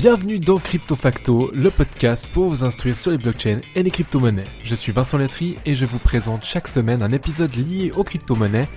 [0.00, 4.46] Bienvenue dans Crypto Facto, le podcast pour vous instruire sur les blockchains et les crypto-monnaies.
[4.64, 8.70] Je suis Vincent Letry et je vous présente chaque semaine un épisode lié aux crypto-monnaies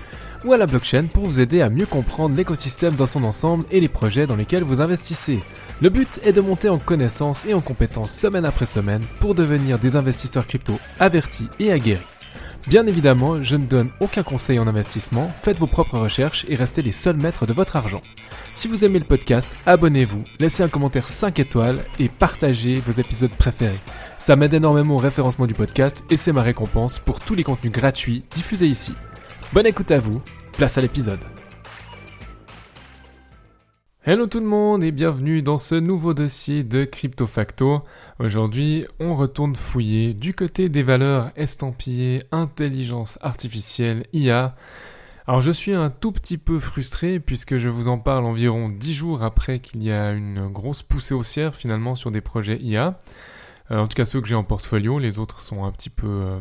[0.43, 3.79] ou à la blockchain pour vous aider à mieux comprendre l'écosystème dans son ensemble et
[3.79, 5.39] les projets dans lesquels vous investissez.
[5.81, 9.79] Le but est de monter en connaissances et en compétences semaine après semaine pour devenir
[9.79, 12.03] des investisseurs crypto avertis et aguerris.
[12.67, 16.81] Bien évidemment, je ne donne aucun conseil en investissement, faites vos propres recherches et restez
[16.81, 18.01] les seuls maîtres de votre argent.
[18.53, 23.31] Si vous aimez le podcast, abonnez-vous, laissez un commentaire 5 étoiles et partagez vos épisodes
[23.31, 23.81] préférés.
[24.17, 27.73] Ça m'aide énormément au référencement du podcast et c'est ma récompense pour tous les contenus
[27.73, 28.93] gratuits diffusés ici.
[29.51, 30.21] Bonne écoute à vous,
[30.57, 31.32] place à l'épisode.
[34.05, 37.83] Hello tout le monde et bienvenue dans ce nouveau dossier de Crypto Facto.
[38.19, 44.57] Aujourd'hui, on retourne fouiller du côté des valeurs estampillées intelligence artificielle IA.
[45.25, 48.93] Alors je suis un tout petit peu frustré puisque je vous en parle environ 10
[48.93, 52.99] jours après qu'il y a une grosse poussée haussière finalement sur des projets IA.
[53.71, 56.07] Euh, en tout cas ceux que j'ai en portfolio, les autres sont un petit peu
[56.07, 56.39] euh,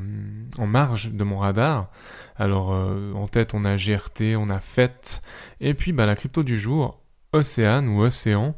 [0.59, 1.91] en marge de mon radar.
[2.35, 5.23] Alors euh, en tête on a GRT, on a FET,
[5.61, 7.02] et puis bah, la crypto du jour,
[7.33, 8.55] Océane ou Océan.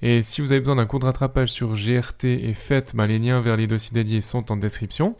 [0.00, 3.18] Et si vous avez besoin d'un cours de rattrapage sur GRT et FET, bah, les
[3.18, 5.16] liens vers les dossiers dédiés sont en description.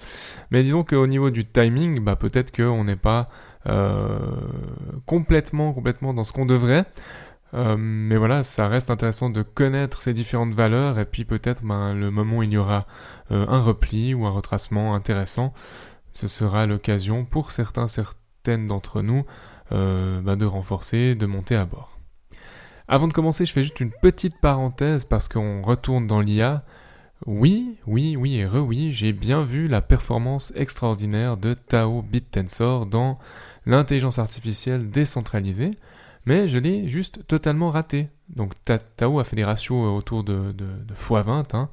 [0.51, 3.29] Mais disons qu'au niveau du timing, bah, peut-être qu'on n'est pas
[3.67, 4.19] euh,
[5.05, 6.85] complètement, complètement dans ce qu'on devrait.
[7.55, 11.95] Euh, mais voilà, ça reste intéressant de connaître ces différentes valeurs et puis peut-être ben,
[11.95, 12.87] le moment où il y aura
[13.31, 15.55] euh, un repli ou un retracement intéressant,
[16.13, 19.25] ce sera l'occasion pour certains, certaines d'entre nous
[19.71, 21.98] ben, de renforcer, de monter à bord.
[22.91, 26.65] Avant de commencer, je fais juste une petite parenthèse parce qu'on retourne dans l'IA.
[27.27, 33.19] Oui, oui, oui et re-oui, j'ai bien vu la performance extraordinaire de Tao BitTensor dans
[33.67, 35.73] l'intelligence artificielle décentralisée,
[36.25, 38.09] mais je l'ai juste totalement raté.
[38.31, 38.55] Donc
[38.97, 40.55] Tao a fait des ratios autour de,
[40.95, 41.69] x20, hein.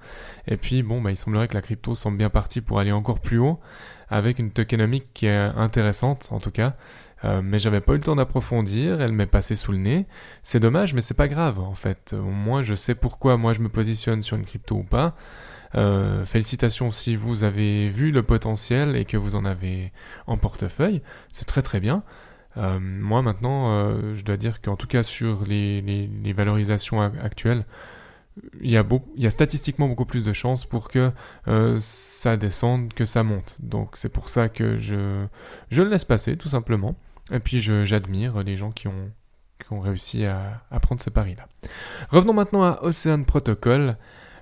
[0.48, 3.22] et puis bon, bah, il semblerait que la crypto semble bien partie pour aller encore
[3.22, 3.62] plus haut,
[4.10, 6.76] avec une tokenomique qui est intéressante en tout cas,
[7.24, 10.06] euh, mais j'avais pas eu le temps d'approfondir, elle m'est passée sous le nez.
[10.44, 12.14] C'est dommage, mais c'est pas grave en fait.
[12.14, 15.16] Au moins je sais pourquoi moi je me positionne sur une crypto ou pas.
[15.76, 19.92] Euh, félicitations si vous avez vu le potentiel et que vous en avez
[20.28, 22.04] en portefeuille, c'est très très bien.
[22.58, 27.66] Euh, moi maintenant, je dois dire qu'en tout cas sur les, les, valorisations actuelles,
[28.62, 28.86] il y, a
[29.16, 31.12] il y a statistiquement beaucoup plus de chances pour que
[31.80, 33.58] ça descende que ça monte.
[33.60, 35.26] Donc c'est pour ça que je,
[35.70, 36.96] je le laisse passer tout simplement.
[37.32, 39.12] Et puis j'admire les gens qui ont,
[39.60, 41.48] qui ont réussi à, à prendre ce pari-là.
[42.10, 43.98] Revenons maintenant à Ocean Protocol.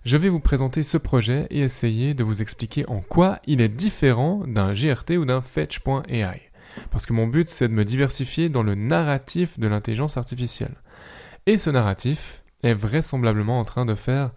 [0.05, 3.69] Je vais vous présenter ce projet et essayer de vous expliquer en quoi il est
[3.69, 6.41] différent d'un GRT ou d'un Fetch.ai.
[6.91, 10.75] Parce que mon but, c'est de me diversifier dans le narratif de l'intelligence artificielle.
[11.45, 14.31] Et ce narratif est vraisemblablement en train de faire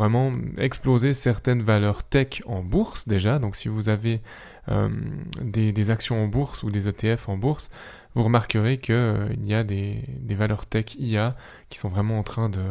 [0.00, 3.38] vraiment exploser certaines valeurs tech en bourse déjà.
[3.38, 4.20] Donc si vous avez
[4.70, 4.88] euh,
[5.42, 7.70] des, actions en bourse ou des ETF en bourse,
[8.14, 11.36] vous remarquerez qu'il euh, y a des, valeurs tech IA
[11.68, 12.62] qui sont vraiment en train de,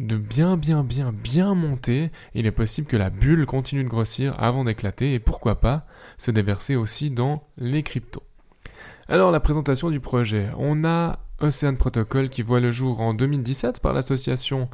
[0.00, 2.10] de bien bien bien bien monter.
[2.34, 5.86] Il est possible que la bulle continue de grossir avant d'éclater et pourquoi pas
[6.16, 8.22] se déverser aussi dans les cryptos.
[9.08, 10.48] Alors la présentation du projet.
[10.56, 14.68] On a Ocean Protocol qui voit le jour en 2017 par l'association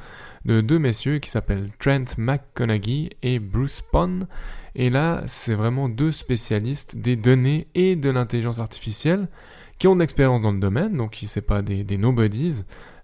[0.45, 4.27] de deux messieurs qui s'appellent Trent McConaughey et Bruce Pond
[4.75, 9.29] et là, c'est vraiment deux spécialistes des données et de l'intelligence artificielle
[9.79, 12.63] qui ont de l'expérience dans le domaine, donc ce n'est pas des, nobodies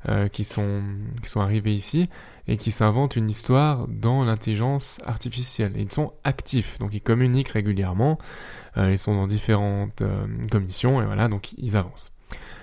[0.08, 0.82] euh, qui, sont,
[1.22, 2.08] qui sont arrivés ici
[2.46, 5.72] et qui s'inventent une histoire dans l'intelligence artificielle.
[5.76, 8.18] ils sont actifs, donc ils communiquent régulièrement,
[8.76, 12.12] euh, ils sont dans différentes euh, commissions et voilà, donc ils avancent.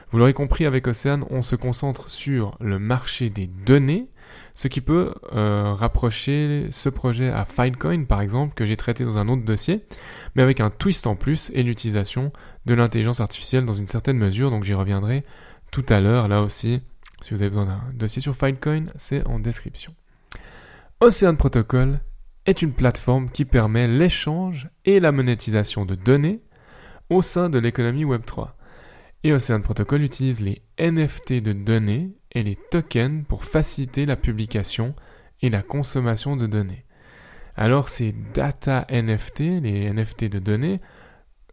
[0.10, 4.08] Vous l'aurez compris avec Océane, on se concentre sur le marché des données
[4.54, 9.18] ce qui peut euh, rapprocher ce projet à Filecoin par exemple que j'ai traité dans
[9.18, 9.84] un autre dossier,
[10.36, 12.32] mais avec un twist en plus et l'utilisation
[12.66, 15.24] de l'intelligence artificielle dans une certaine mesure, donc j'y reviendrai
[15.72, 16.82] tout à l'heure, là aussi,
[17.22, 19.94] si vous avez besoin d'un dossier sur Filecoin, c'est en description.
[21.02, 22.00] Ocean Protocol
[22.46, 26.42] est une plateforme qui permet l'échange et la monétisation de données
[27.10, 28.52] au sein de l'économie Web3.
[29.26, 34.94] Et Ocean Protocol utilise les NFT de données et les tokens pour faciliter la publication
[35.42, 36.86] et la consommation de données.
[37.56, 40.80] Alors ces data NFT, les NFT de données,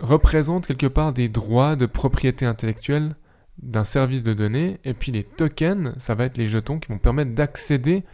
[0.01, 3.17] représentent quelque part des droits de propriété intellectuelle
[3.63, 6.99] d'un service de données, et puis les tokens, ça va être les jetons qui vont
[6.99, 8.05] permettre d'accéder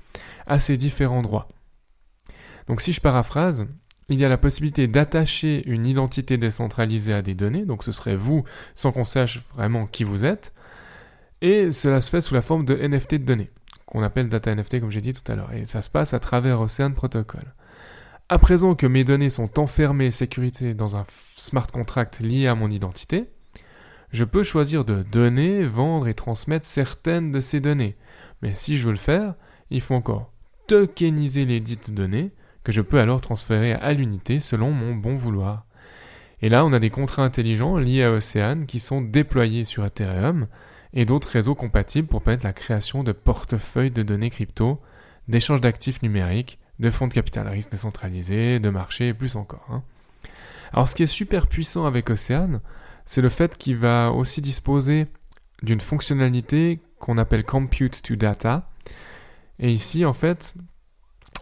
[0.46, 1.48] à ces différents droits.
[2.68, 3.66] Donc si je paraphrase,
[4.08, 8.16] il y a la possibilité d'attacher une identité décentralisée à des données, donc ce serait
[8.16, 8.44] vous
[8.74, 10.52] sans qu'on sache vraiment qui vous êtes,
[11.40, 13.50] et cela se fait sous la forme de NFT de données.
[13.86, 15.52] qu'on appelle data NFT comme j'ai dit tout à l'heure.
[15.54, 17.54] Et ça se passe à travers Ocean Protocol.
[18.28, 21.06] À présent que mes données sont enfermées sécurité dans un
[21.36, 23.30] smart contract lié à mon identité,
[24.10, 27.96] je peux choisir de donner, vendre et transmettre certaines de ces données.
[28.42, 29.34] Mais si je veux le faire,
[29.70, 30.32] il faut encore
[30.66, 32.32] tokeniser les dites données
[32.68, 35.64] que je peux alors transférer à l'unité selon mon bon vouloir.
[36.42, 40.48] Et là, on a des contrats intelligents liés à Ocean qui sont déployés sur Ethereum
[40.92, 44.82] et d'autres réseaux compatibles pour permettre la création de portefeuilles de données crypto,
[45.28, 49.66] d'échanges d'actifs numériques, de fonds de capital risque décentralisés, de marchés et plus encore.
[49.70, 49.82] Hein.
[50.74, 52.60] Alors ce qui est super puissant avec Ocean,
[53.06, 55.06] c'est le fait qu'il va aussi disposer
[55.62, 58.68] d'une fonctionnalité qu'on appelle Compute to Data.
[59.58, 60.54] Et ici, en fait,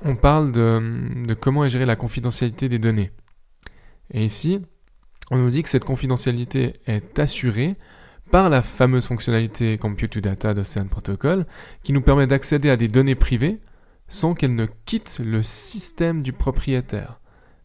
[0.04, 3.12] on parle de, de comment est gérée la confidentialité des données.
[4.12, 4.60] Et ici,
[5.30, 7.76] on nous dit que cette confidentialité est assurée
[8.30, 11.46] par la fameuse fonctionnalité Compute to Data d'Ocean Protocol
[11.82, 13.60] qui nous permet d'accéder à des données privées
[14.08, 17.20] sans qu'elles ne quittent le système du propriétaire.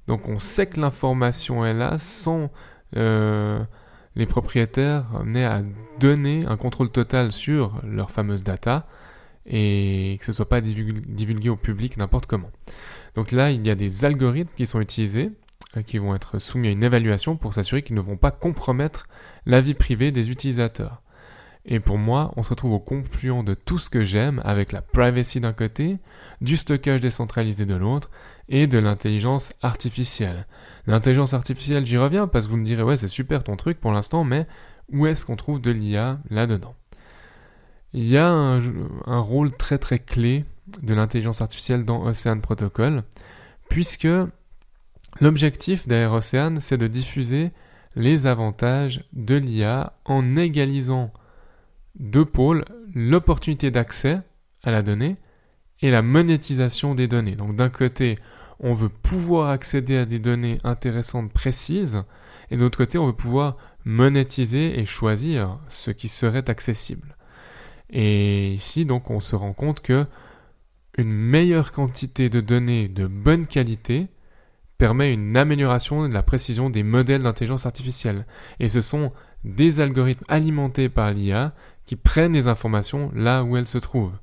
[0.08, 2.52] Donc on sait que l'information est là sans
[2.96, 3.64] euh,
[4.16, 5.62] les propriétaires amenés à
[6.00, 8.88] donner un contrôle total sur leurs fameuses data
[9.46, 12.52] et que ce soit pas divulgué au public n'importe comment.
[13.16, 15.32] Donc là, il y a des algorithmes qui sont utilisés,
[15.78, 19.08] euh, qui vont être soumis à une évaluation pour s'assurer qu'ils ne vont pas compromettre
[19.46, 21.02] la vie privée des utilisateurs.
[21.66, 24.82] Et pour moi, on se retrouve au confluent de tout ce que j'aime avec la
[24.82, 26.00] privacy d'un côté,
[26.42, 28.10] du stockage décentralisé de l'autre
[28.50, 30.48] et de l'intelligence artificielle.
[30.88, 33.92] L'intelligence artificielle, j'y reviens parce que vous me direz ouais, c'est super ton truc pour
[33.92, 34.48] l'instant, mais
[34.92, 36.74] où est-ce qu'on trouve de l'IA là-dedans?
[37.94, 40.46] Il y a un, rôle très très clé
[40.82, 43.04] de l'intelligence artificielle dans Ocean Protocol,
[43.70, 44.08] puisque
[45.20, 47.52] l'objectif derrière Ocean, c'est de diffuser
[47.98, 51.12] les avantages de l'IA en égalisant
[52.00, 52.64] deux pôles,
[52.96, 54.22] l'opportunité d'accès
[54.64, 55.18] à la donnée
[55.82, 57.36] et la monétisation des données.
[57.36, 58.18] Donc d'un côté,
[58.62, 62.04] on veut pouvoir accéder à des données intéressantes, précises,
[62.52, 67.18] et de l'autre côté, on veut pouvoir monétiser et choisir ce qui serait accessible.
[67.92, 70.06] Et ici, donc, on se rend compte que
[70.98, 74.08] une meilleure quantité de données de bonne qualité
[74.78, 78.26] permet une amélioration de la précision des modèles d'intelligence artificielle.
[78.60, 79.12] Et ce sont
[79.44, 81.54] des algorithmes alimentés par l'IA
[81.86, 84.18] qui prennent les informations là où elles se trouvent.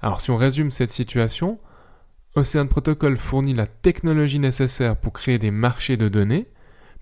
[0.00, 1.58] Alors si on résume cette situation,
[2.36, 6.46] Ocean Protocol fournit la technologie nécessaire pour créer des marchés de données,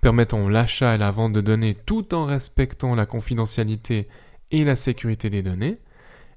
[0.00, 4.08] permettant l'achat et la vente de données tout en respectant la confidentialité
[4.50, 5.78] et la sécurité des données,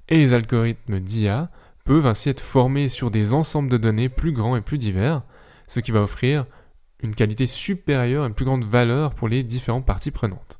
[0.08, 1.50] et les algorithmes d'IA
[1.84, 5.22] peuvent ainsi être formés sur des ensembles de données plus grands et plus divers,
[5.66, 6.46] ce qui va offrir
[7.02, 10.58] une qualité supérieure, une plus grande valeur pour les différentes parties prenantes.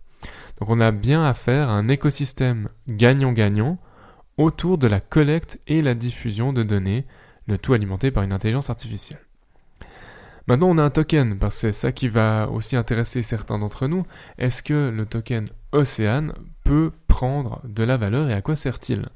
[0.59, 3.79] Donc on a bien affaire à un écosystème gagnant-gagnant
[4.37, 7.07] autour de la collecte et la diffusion de données,
[7.47, 9.21] le tout alimenté par une intelligence artificielle.
[10.47, 13.87] Maintenant on a un token, parce que c'est ça qui va aussi intéresser certains d'entre
[13.87, 14.07] nous.
[14.39, 16.33] Est-ce que le token Océane
[16.65, 19.09] peut prendre de la valeur et à quoi sert-il?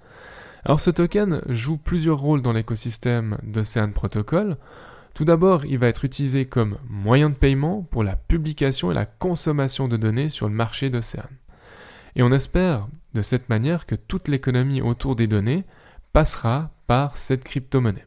[0.65, 4.59] Alors ce token joue plusieurs rôles dans l'écosystème d'Océane Protocol.
[5.13, 9.05] Tout d'abord, il va être utilisé comme moyen de paiement pour la publication et la
[9.05, 11.37] consommation de données sur le marché d'Océane.
[12.15, 15.65] Et on espère de cette manière que toute l'économie autour des données
[16.13, 18.07] passera par cette crypto-monnaie.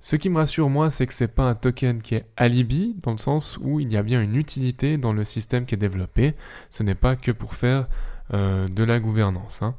[0.00, 3.12] Ce qui me rassure moi, c'est que c'est pas un token qui est alibi, dans
[3.12, 6.34] le sens où il y a bien une utilité dans le système qui est développé.
[6.70, 7.88] Ce n'est pas que pour faire
[8.34, 9.62] euh, de la gouvernance.
[9.62, 9.74] Hein.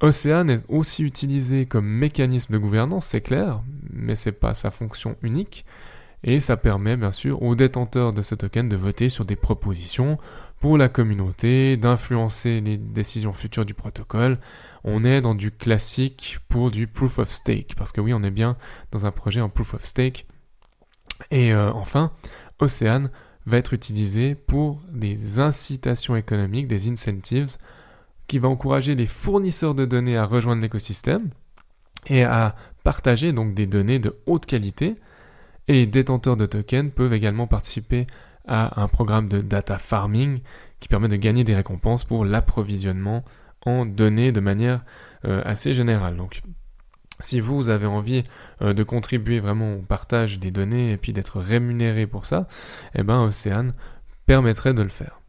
[0.00, 5.16] Océane est aussi utilisé comme mécanisme de gouvernance, c'est clair, mais c'est pas sa fonction
[5.22, 5.64] unique.
[6.22, 10.18] Et ça permet bien sûr aux détenteurs de ce token de voter sur des propositions
[10.60, 14.38] pour la communauté, d'influencer les décisions futures du protocole.
[14.84, 18.30] On est dans du classique pour du proof of stake, parce que oui, on est
[18.30, 18.56] bien
[18.92, 20.26] dans un projet en proof of stake.
[21.30, 22.12] Et euh, enfin,
[22.58, 23.10] Océane
[23.46, 27.56] va être utilisé pour des incitations économiques, des incentives
[28.26, 31.30] qui va encourager les fournisseurs de données à rejoindre l'écosystème
[32.06, 32.54] et à
[32.84, 34.96] partager donc des données de haute qualité.
[35.68, 38.06] Et les détenteurs de tokens peuvent également participer
[38.46, 40.40] à un programme de data farming
[40.78, 43.24] qui permet de gagner des récompenses pour l'approvisionnement
[43.64, 44.84] en données de manière
[45.24, 46.16] euh, assez générale.
[46.16, 46.42] Donc
[47.18, 48.24] si vous avez envie
[48.62, 52.46] euh, de contribuer vraiment au partage des données et puis d'être rémunéré pour ça,
[52.94, 53.72] eh ben Océane
[54.26, 55.20] permettrait de le faire.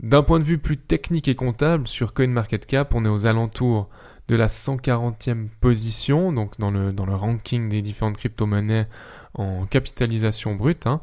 [0.00, 3.88] D'un point de vue plus technique et comptable, sur CoinMarketCap, on est aux alentours
[4.28, 8.88] de la 140e position, donc dans le, ranking des différentes crypto-monnaies
[9.34, 10.86] en capitalisation brute.
[10.86, 11.00] Hein.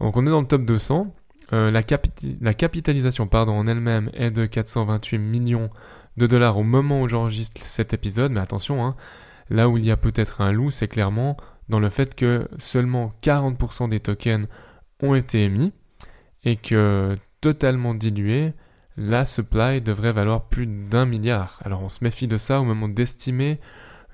[0.00, 1.14] Donc on est dans le top 200.
[1.52, 1.82] Euh, la,
[2.40, 5.70] la, capitalisation pardon, en elle-même est de 428 millions
[6.16, 8.96] de dollars au moment où j'enregistre cet épisode, mais attention, hein,
[9.50, 11.36] Là où il y a peut-être un loup, c'est clairement
[11.68, 14.46] dans le fait que seulement 40% des tokens
[15.02, 15.72] ont été émis
[16.44, 18.52] et que totalement dilué,
[18.96, 21.58] la supply devrait valoir plus d'un milliard.
[21.64, 23.58] Alors on se méfie de ça au moment d'estimer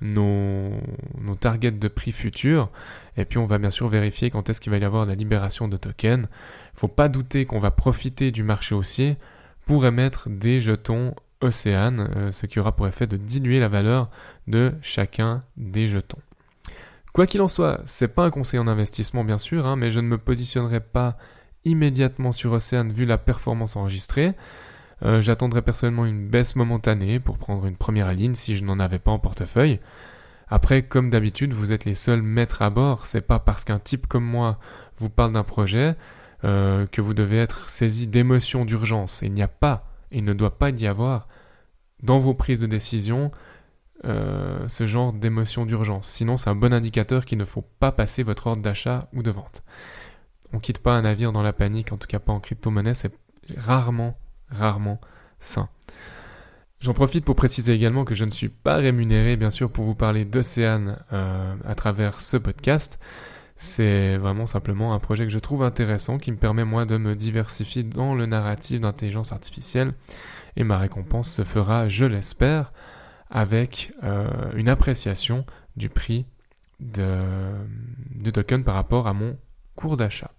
[0.01, 0.71] nos,
[1.19, 2.69] nos targets de prix futurs.
[3.17, 5.67] Et puis on va bien sûr vérifier quand est-ce qu'il va y avoir la libération
[5.67, 6.27] de tokens.
[6.73, 9.17] Faut pas douter qu'on va profiter du marché haussier
[9.65, 14.09] pour émettre des jetons Océane, euh, ce qui aura pour effet de diluer la valeur
[14.47, 16.17] de chacun des jetons.
[17.13, 19.99] Quoi qu'il en soit, c'est pas un conseil en investissement bien sûr, hein, mais je
[19.99, 21.17] ne me positionnerai pas
[21.67, 24.33] immédiatement sur Océane vu la performance enregistrée.
[25.03, 28.99] Euh, j'attendrai personnellement une baisse momentanée pour prendre une première ligne si je n'en avais
[28.99, 29.79] pas en portefeuille.
[30.49, 33.05] Après, comme d'habitude, vous êtes les seuls maîtres à bord.
[33.05, 34.59] C'est pas parce qu'un type comme moi
[34.95, 35.95] vous parle d'un projet
[36.43, 39.21] euh, que vous devez être saisi d'émotions d'urgence.
[39.21, 41.27] Il n'y a pas, il ne doit pas y avoir
[42.01, 43.31] dans vos prises de décision
[44.05, 46.07] euh, ce genre d'émotions d'urgence.
[46.07, 49.31] Sinon, c'est un bon indicateur qu'il ne faut pas passer votre ordre d'achat ou de
[49.31, 49.63] vente.
[50.53, 53.11] On quitte pas un navire dans la panique, en tout cas pas en crypto-monnaie, c'est
[53.57, 54.17] rarement
[54.49, 54.99] rarement
[55.39, 55.69] sain.
[56.79, 59.95] J'en profite pour préciser également que je ne suis pas rémunéré, bien sûr, pour vous
[59.95, 62.99] parler d'Océane euh, à travers ce podcast.
[63.55, 67.15] C'est vraiment simplement un projet que je trouve intéressant, qui me permet moi de me
[67.15, 69.93] diversifier dans le narratif d'intelligence artificielle.
[70.55, 72.71] Et ma récompense se fera, je l'espère,
[73.31, 76.27] avec euh, une appréciation du prix
[76.79, 77.17] de,
[78.13, 79.35] de token par rapport à mon
[79.75, 80.31] cours d'achat.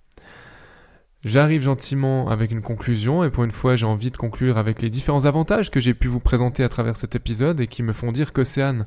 [1.24, 4.88] J'arrive gentiment avec une conclusion et pour une fois j'ai envie de conclure avec les
[4.88, 8.12] différents avantages que j'ai pu vous présenter à travers cet épisode et qui me font
[8.12, 8.86] dire qu'Océane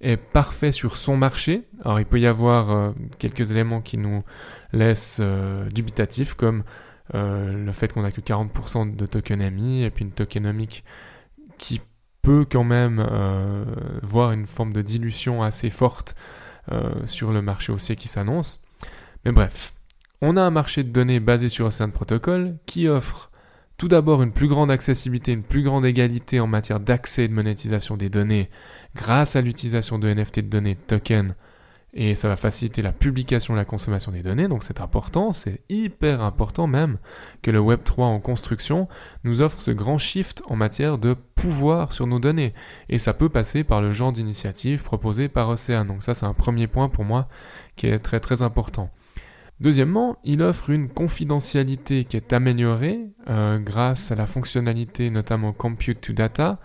[0.00, 1.68] est parfait sur son marché.
[1.84, 4.24] Alors il peut y avoir euh, quelques éléments qui nous
[4.72, 6.64] laissent euh, dubitatifs comme
[7.14, 10.84] euh, le fait qu'on n'a que 40% de tokenomie et puis une tokenomique
[11.56, 11.80] qui
[12.22, 13.06] peut quand même
[14.02, 16.14] voir une forme de dilution assez forte
[17.06, 18.60] sur le marché haussier qui s'annonce.
[19.24, 19.72] Mais bref,
[20.22, 23.30] on a un marché de données basé sur Ocean Protocol qui offre
[23.76, 27.32] tout d'abord une plus grande accessibilité, une plus grande égalité en matière d'accès et de
[27.32, 28.50] monétisation des données
[28.94, 31.34] grâce à l'utilisation de NFT de données token
[31.92, 35.60] et ça va faciliter la publication et la consommation des données, donc c'est important, c'est
[35.68, 36.98] hyper important même
[37.42, 38.88] que le Web3 en construction
[39.24, 42.54] nous offre ce grand shift en matière de pouvoir sur nos données.
[42.88, 45.88] Et ça peut passer par le genre d'initiative proposée par Océane.
[45.88, 47.28] Donc ça c'est un premier point pour moi
[47.74, 48.90] qui est très très important.
[49.60, 56.00] Deuxièmement, il offre une confidentialité qui est améliorée euh, grâce à la fonctionnalité notamment Compute
[56.00, 56.58] to Data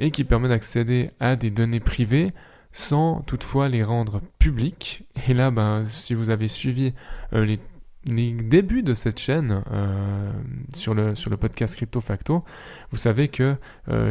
[0.00, 2.32] et qui permet d'accéder à des données privées
[2.72, 5.04] sans toutefois les rendre publiques.
[5.28, 6.92] Et là, ben, si vous avez suivi
[7.34, 7.60] euh, les,
[8.04, 10.32] débuts de cette chaîne euh,
[10.74, 12.42] sur, le, sur le podcast Crypto Facto,
[12.90, 13.56] vous savez que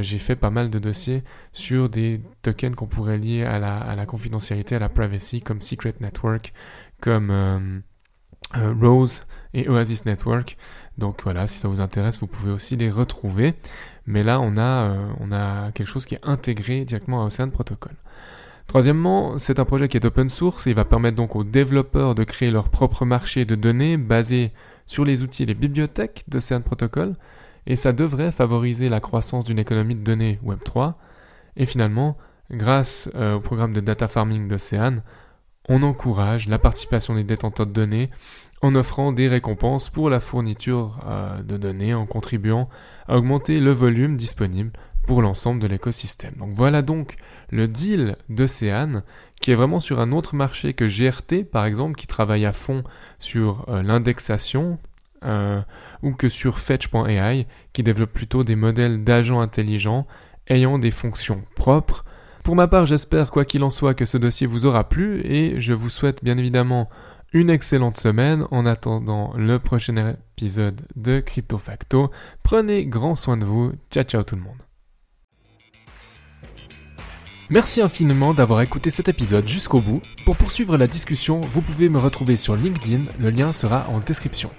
[0.02, 3.96] j'ai fait pas mal de dossiers sur des tokens qu'on pourrait lier à la, à
[3.96, 6.54] la confidentialité, à la privacy, comme Secret Network,
[7.02, 7.82] comme
[8.54, 9.22] Rose
[9.54, 10.58] et Oasis Network.
[10.98, 13.56] Donc voilà, si ça vous intéresse, vous pouvez aussi les retrouver.
[14.06, 17.50] Mais là, on a, euh, on a quelque chose qui est intégré directement à Ocean
[17.50, 17.94] Protocol.
[18.68, 22.16] Troisièmement, c'est un projet qui est open source et il va permettre donc aux développeurs
[22.16, 24.52] de créer leur propre marché de données basé
[24.86, 27.16] sur les outils et les bibliothèques d'Ocean Protocol.
[27.66, 30.94] Et ça devrait favoriser la croissance d'une économie de données Web3.
[31.56, 32.18] Et finalement,
[32.52, 34.98] grâce euh, au programme de data farming d'Ocean,
[35.70, 38.10] on encourage la participation des détenteurs de données
[38.62, 42.68] en offrant des récompenses pour la fourniture euh, de données, en contribuant
[43.08, 44.72] à augmenter le volume disponible
[45.08, 46.34] pour l'ensemble de l'écosystème.
[46.38, 47.16] Donc voilà donc
[47.50, 49.04] le deal d'Océane
[49.40, 52.84] qui est vraiment sur un autre marché que GRT par exemple qui travaille à fond
[53.20, 54.78] sur euh, l'indexation
[55.24, 55.62] euh,
[56.02, 60.06] ou que sur Fetch.ai qui développe plutôt des modèles d'agents intelligents
[60.48, 62.06] ayant des fonctions propres
[62.44, 65.60] pour ma part, j'espère, quoi qu'il en soit, que ce dossier vous aura plu et
[65.60, 66.90] je vous souhaite bien évidemment
[67.34, 72.10] une excellente semaine en attendant le prochain épisode de Crypto Facto.
[72.44, 73.72] Prenez grand soin de vous.
[73.92, 74.69] Ciao ciao tout le monde.
[77.52, 80.04] Merci infiniment d'avoir écouté cet épisode jusqu'au bout.
[80.24, 84.52] Pour poursuivre la discussion, vous pouvez me retrouver sur LinkedIn, le lien sera en description.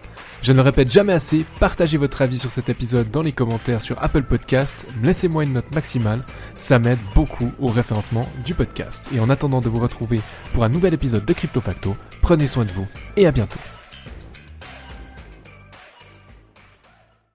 [0.42, 3.80] Je ne le répète jamais assez, partagez votre avis sur cet épisode dans les commentaires
[3.80, 6.24] sur Apple Podcasts, laissez-moi une note maximale,
[6.56, 9.08] ça m'aide beaucoup au référencement du podcast.
[9.14, 10.20] Et en attendant de vous retrouver
[10.52, 13.60] pour un nouvel épisode de Crypto Facto, prenez soin de vous et à bientôt.